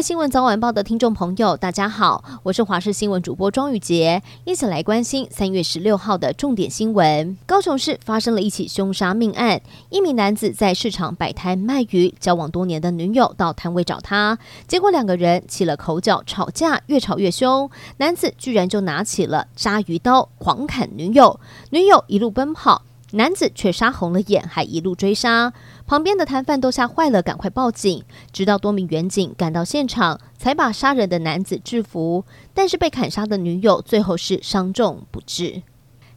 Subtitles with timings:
[0.00, 7.36] 位新闻早晚报的听众朋友，大家好，我是华视新闻主播庄宇杰，一起来关心三月十六号的重点新闻。
[7.44, 22.80] 高雄市发生了一起凶杀命案，一名男子在市场摆摊卖鱼，交往多年的女友到摊位找他，结果两个人起了口角，吵架越吵越凶，男子居然就拿起了鲨鱼刀狂砍女友，女友一路奔跑。
[23.12, 25.52] 男子却杀红了眼，还一路追杀，
[25.86, 28.04] 旁边的摊贩都吓坏了，赶快报警。
[28.32, 32.24] 直到多名远警赶到现场，才把杀人的男子制服。
[32.54, 35.62] 但是被砍杀的女友最后是伤重不治。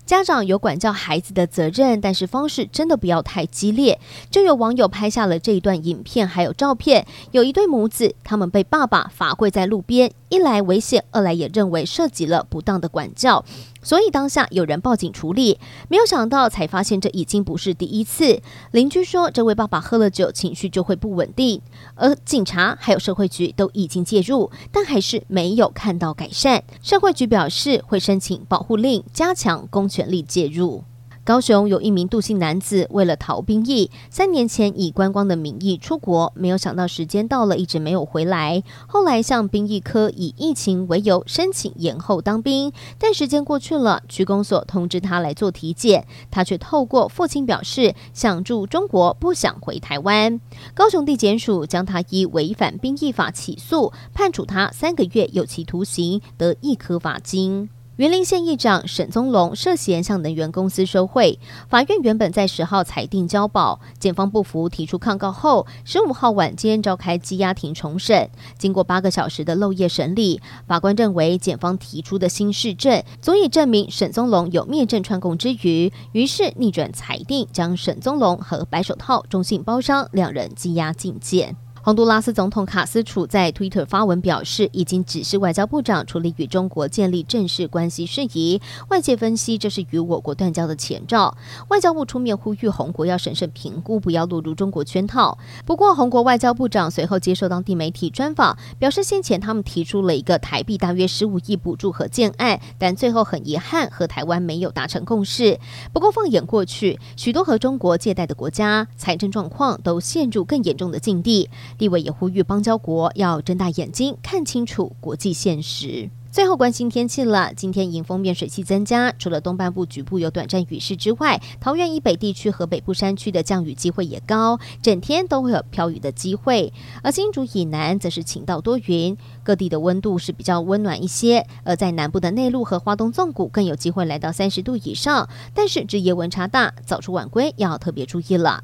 [0.06, 4.00] 家长有管教孩子的责任，但是方式真的不要太激烈。
[4.30, 7.08] 就有网友拍下了这一段影片，还有照片。
[7.32, 13.46] 有一对母子，他们被爸爸罚跪在路边，一来危险，二来也认为涉及了不当的管教，
[13.84, 15.60] 所以当下有人报警处理。
[15.90, 18.42] 没有想到，才发现这已经不是第一次。
[18.72, 21.62] 邻居说，这位爸爸喝了酒，情绪就会不稳定，
[21.96, 26.64] 而警察还有社会局都已经介入，但还是没有看到改善。
[26.82, 30.84] 社会局表示会申请保护令，加强公权力介入。
[31.26, 38.62] 高雄有一名杜姓男子，为了逃兵役，三年前以观光的名义出国，没有想到时间到了，一直没有回来。
[38.88, 50.42] 后来向兵役科以疫情为由申请延后当兵，但时间过去了，区公所通知他来做体检，他却透过父亲表示想住中国，不想回台湾。
[50.74, 57.70] 高雄地检署将他依违反兵役法起诉，判处他三个月有期徒刑，得一科罚金。
[57.98, 61.38] 云林县议长沈宗龙涉嫌向能源公司收贿，
[61.70, 68.32] 法院原本在十号裁定交保，检方不服提出抗告后，十五号晚间召开羁押庭重审。
[68.58, 81.56] 经过八个小时的漏夜审理，法官认为检方提出的新事证足以证明沈宗龙有灭证串供之虞，于是逆转裁定，将沈宗龙和白手套中信包商两人羁押禁见。
[81.86, 88.62] 洪都拉斯总统卡斯楚在 Twitter 发文表示，已经指示外交部长处理与中国建立正式关系事宜。
[88.88, 91.36] 外界分析，这是与我国断交的前兆。
[91.68, 95.38] 外交部出面呼吁洪国要审慎评估，不要落入中国圈套。
[95.66, 105.60] 不过，洪国外交部长随后接受当地媒体专访，表示先前他们提出了一个台币大约十五亿补助和建案，但最后很遗憾和台湾没有达成共识。
[105.92, 111.50] 不过，放眼过去，许多和中国借贷的国家财政状况都陷入更严重的境地。
[111.78, 116.10] 地委也呼吁邦交国要睁大眼睛看清楚国际现实。
[116.32, 126.74] 最后关心天气了，今天迎风面水气增加，除了东半部局部有短暂雨势之外，桃园以北地区和北部山区的降雨机会也高，整天都会有飘雨的机会。
[127.04, 131.46] 而新竹以南则是晴到多云，各地的温度是比较温暖一些。
[131.64, 138.64] 而在南部的内陆和花东纵谷更有机会来到三十度以上，但是日夜温差大，早出晚归要特别注意了。